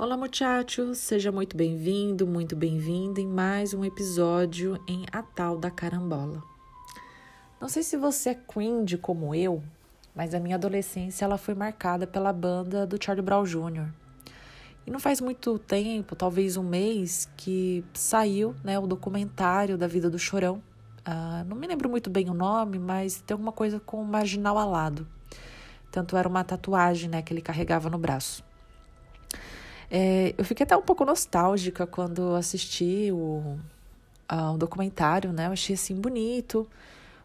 [0.00, 0.96] Olá, muchachos!
[0.96, 6.42] Seja muito bem-vindo, muito bem-vinda em mais um episódio em A Tal da Carambola.
[7.60, 9.62] Não sei se você é cringe como eu,
[10.14, 13.92] mas a minha adolescência ela foi marcada pela banda do Charlie Brown Jr.
[14.86, 20.08] E não faz muito tempo, talvez um mês, que saiu né, o documentário da vida
[20.08, 20.62] do Chorão.
[21.04, 25.06] Ah, não me lembro muito bem o nome, mas tem alguma coisa com marginal alado.
[25.92, 28.48] Tanto era uma tatuagem né, que ele carregava no braço.
[29.90, 33.58] É, eu fiquei até um pouco nostálgica quando assisti o,
[34.30, 35.48] o documentário, né?
[35.48, 36.68] Eu achei assim bonito.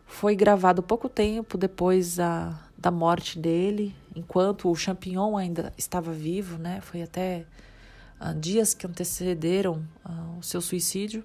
[0.07, 6.57] Foi gravado pouco tempo depois da, da morte dele, enquanto o Champignon ainda estava vivo,
[6.57, 6.81] né?
[6.81, 7.45] Foi até
[8.20, 11.23] uh, dias que antecederam uh, o seu suicídio.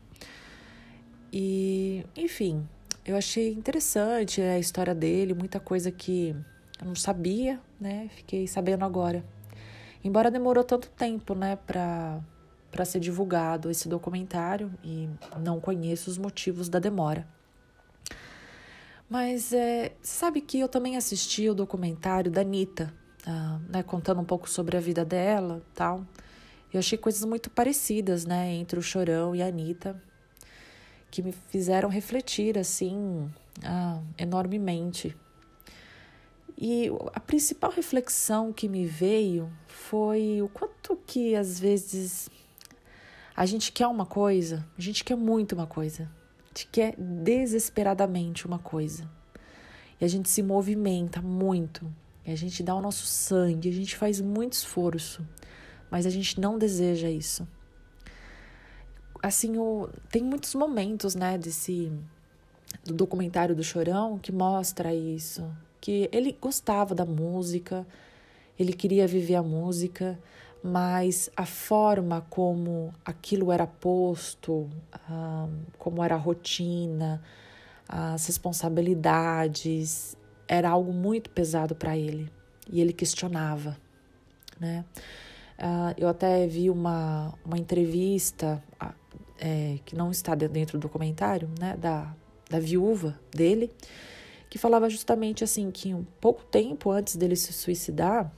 [1.33, 2.67] E, enfim,
[3.05, 6.35] eu achei interessante a história dele, muita coisa que
[6.81, 8.11] eu não sabia, né?
[8.17, 9.25] Fiquei sabendo agora.
[10.03, 12.21] Embora demorou tanto tempo, né, para
[12.71, 15.09] para ser divulgado esse documentário e
[15.41, 17.27] não conheço os motivos da demora.
[19.09, 22.95] Mas é, sabe que eu também assisti o documentário da Anitta,
[23.27, 26.07] uh, né, contando um pouco sobre a vida dela tal.
[26.73, 30.01] Eu achei coisas muito parecidas, né, entre o Chorão e a Anitta,
[31.11, 33.29] que me fizeram refletir, assim,
[33.65, 35.17] uh, enormemente
[36.57, 42.29] e a principal reflexão que me veio foi o quanto que às vezes
[43.37, 46.11] a gente quer uma coisa, a gente quer muito uma coisa,
[46.45, 49.09] a gente quer desesperadamente uma coisa.
[50.01, 51.93] E a gente se movimenta muito,
[52.25, 55.27] e a gente dá o nosso sangue, a gente faz muito esforço,
[55.91, 57.47] mas a gente não deseja isso.
[59.23, 61.93] Assim, o, tem muitos momentos, né, desse
[62.85, 67.87] do documentário do Chorão que mostra isso, que ele gostava da música,
[68.59, 70.19] ele queria viver a música,
[70.63, 74.69] mas a forma como aquilo era posto,
[75.79, 77.23] como era a rotina,
[77.89, 80.17] as responsabilidades,
[80.47, 82.31] era algo muito pesado para ele
[82.71, 83.77] e ele questionava,
[84.59, 84.85] né?
[85.59, 88.63] Uh, eu até vi uma, uma entrevista
[89.39, 92.15] é, que não está dentro do documentário, né, da,
[92.49, 93.71] da viúva dele,
[94.51, 98.31] que falava justamente assim que um pouco tempo antes dele se suicidar,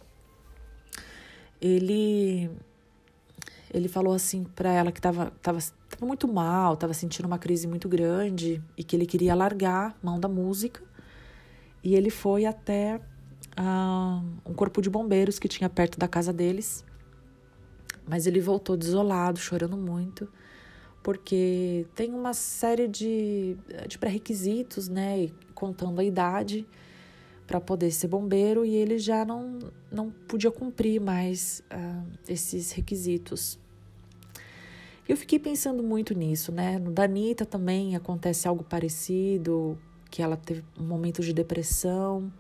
[1.59, 2.51] ele
[3.73, 7.67] ele falou assim para ela que estava tava, tava muito mal, estava sentindo uma crise
[7.67, 10.83] muito grande e que ele queria largar mão da música.
[11.83, 13.01] E ele foi até
[13.59, 16.85] uh, um corpo de bombeiros que tinha perto da casa deles.
[18.07, 20.29] Mas ele voltou desolado, chorando muito
[21.03, 23.57] porque tem uma série de,
[23.89, 26.67] de pré-requisitos, né, contando a idade
[27.47, 29.59] para poder ser bombeiro e ele já não,
[29.91, 33.59] não podia cumprir mais uh, esses requisitos.
[35.09, 36.79] Eu fiquei pensando muito nisso, né?
[36.79, 39.77] No Danita também acontece algo parecido,
[40.11, 42.33] que ela teve um momento de depressão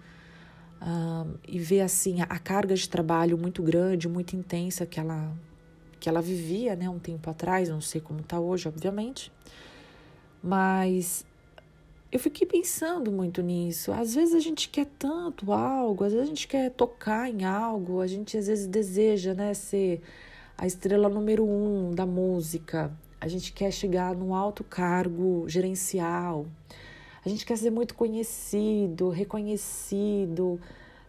[0.81, 5.37] uh, e vê assim a, a carga de trabalho muito grande, muito intensa que ela
[6.03, 9.31] que ela vivia, né, um tempo atrás, não sei como está hoje, obviamente.
[10.43, 11.25] Mas
[12.11, 13.93] eu fiquei pensando muito nisso.
[13.93, 18.01] Às vezes a gente quer tanto algo, às vezes a gente quer tocar em algo,
[18.01, 20.03] a gente às vezes deseja, né, ser
[20.59, 22.93] a estrela número um da música.
[23.21, 26.47] A gente quer chegar num alto cargo gerencial.
[27.25, 30.61] A gente quer ser muito conhecido, reconhecido,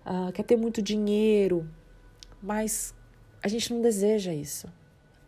[0.05, 1.67] uh, quer ter muito dinheiro,
[2.43, 2.93] mas
[3.41, 4.67] a gente não deseja isso.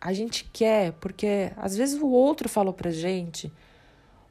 [0.00, 3.52] A gente quer porque às vezes o outro falou pra gente,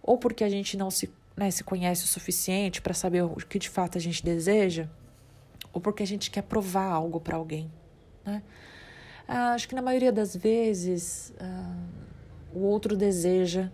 [0.01, 3.59] ou porque a gente não se, né, se conhece o suficiente para saber o que
[3.59, 4.87] de fato a gente deseja,
[5.73, 7.71] ou porque a gente quer provar algo para alguém.
[8.23, 8.41] Né?
[9.27, 11.75] Ah, acho que na maioria das vezes ah,
[12.53, 13.71] o outro deseja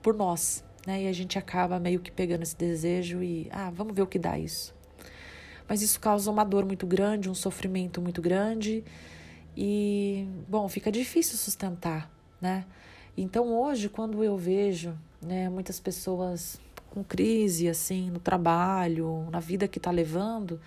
[0.00, 1.02] por nós, né?
[1.02, 4.18] E a gente acaba meio que pegando esse desejo e, ah, vamos ver o que
[4.18, 4.74] dá isso.
[5.68, 8.82] Mas isso causa uma dor muito grande, um sofrimento muito grande
[9.56, 12.10] e, bom, fica difícil sustentar,
[12.40, 12.64] né?
[13.16, 16.60] Então, hoje, quando eu vejo né, muitas pessoas
[16.90, 20.60] com crise, assim, no trabalho, na vida que está levando,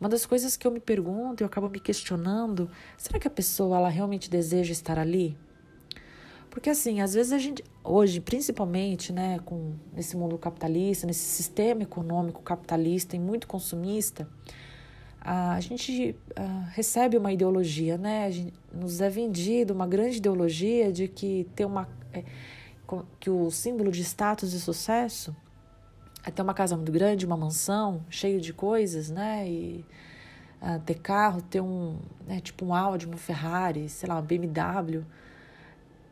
[0.00, 3.78] uma das coisas que eu me pergunto, eu acabo me questionando, será que a pessoa
[3.78, 5.36] ela realmente deseja estar ali?
[6.50, 11.82] Porque assim, às vezes a gente, hoje, principalmente, né, com nesse mundo capitalista, nesse sistema
[11.82, 14.28] econômico capitalista e muito consumista,
[15.24, 18.30] a gente uh, recebe uma ideologia, né?
[18.70, 22.22] Nos é vendido uma grande ideologia de que ter uma é,
[23.18, 25.34] que o símbolo de status e sucesso
[26.24, 29.48] é ter uma casa muito grande, uma mansão cheia de coisas, né?
[29.48, 29.84] E
[30.60, 35.04] uh, ter carro, ter um, né, tipo um Audi, uma Ferrari, sei lá, uma BMW.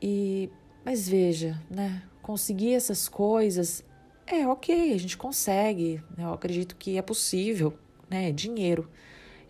[0.00, 0.50] E,
[0.84, 3.84] mas veja, né, conseguir essas coisas
[4.26, 6.02] é ok, a gente consegue.
[6.16, 7.78] Né, eu acredito que é possível,
[8.12, 8.88] né, é dinheiro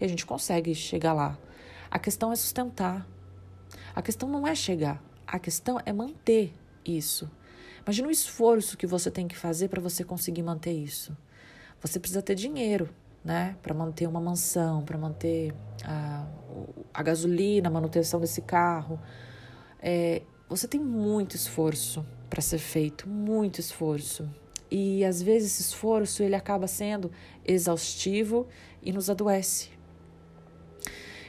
[0.01, 1.39] e a gente consegue chegar lá.
[1.91, 3.07] A questão é sustentar.
[3.95, 6.53] A questão não é chegar, a questão é manter
[6.85, 7.31] isso.
[7.85, 11.17] Imagina o esforço que você tem que fazer para você conseguir manter isso.
[11.81, 12.89] Você precisa ter dinheiro,
[13.25, 13.57] né?
[13.61, 15.53] Para manter uma mansão, para manter
[15.85, 16.27] a,
[16.95, 19.01] a gasolina, a manutenção desse carro.
[19.81, 24.29] É, você tem muito esforço para ser feito, muito esforço.
[24.75, 27.13] E às vezes esse esforço ele acaba sendo
[27.45, 28.47] exaustivo
[28.83, 29.69] e nos adoece.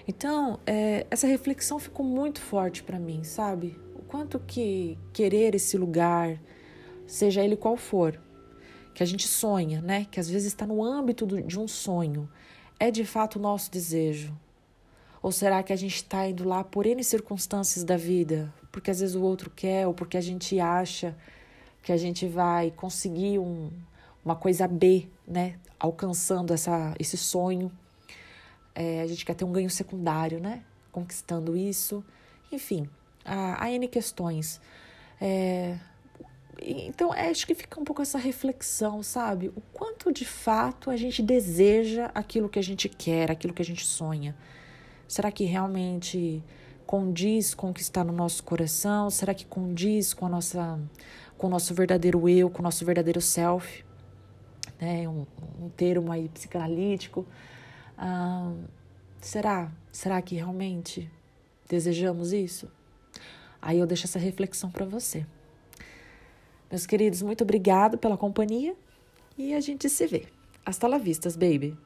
[0.07, 3.77] Então, é, essa reflexão ficou muito forte para mim, sabe?
[3.95, 6.41] O quanto que querer esse lugar,
[7.05, 8.17] seja ele qual for,
[8.93, 10.07] que a gente sonha, né?
[10.09, 12.29] Que às vezes está no âmbito do, de um sonho,
[12.79, 14.33] é de fato o nosso desejo?
[15.21, 18.53] Ou será que a gente está indo lá por N circunstâncias da vida?
[18.71, 21.13] Porque às vezes o outro quer, ou porque a gente acha
[21.83, 23.69] que a gente vai conseguir um,
[24.23, 25.59] uma coisa B, né?
[25.77, 27.71] Alcançando essa, esse sonho.
[28.73, 30.63] É, a gente quer ter um ganho secundário, né?
[30.91, 32.03] Conquistando isso.
[32.51, 32.89] Enfim,
[33.25, 34.61] há, N questões.
[35.19, 35.77] É,
[36.61, 39.49] então, é, acho que fica um pouco essa reflexão, sabe?
[39.49, 43.65] O quanto de fato a gente deseja aquilo que a gente quer, aquilo que a
[43.65, 44.35] gente sonha.
[45.05, 46.41] Será que realmente
[46.85, 49.09] condiz com o que está no nosso coração?
[49.09, 50.79] Será que condiz com a nossa
[51.43, 53.83] com o nosso verdadeiro eu, com o nosso verdadeiro self?
[54.79, 55.09] Né?
[55.09, 55.25] Um,
[55.61, 57.25] um termo aí psicanalítico.
[57.97, 58.53] Ah,
[59.19, 59.69] será?
[59.91, 61.11] Será que realmente
[61.67, 62.71] desejamos isso?
[63.61, 65.25] Aí eu deixo essa reflexão para você.
[66.71, 68.73] Meus queridos, muito obrigado pela companhia
[69.37, 70.27] e a gente se vê.
[70.65, 71.77] Hasta la vistas, baby!